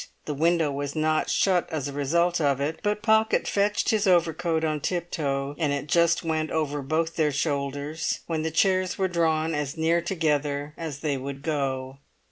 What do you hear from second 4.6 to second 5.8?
on tiptoe, and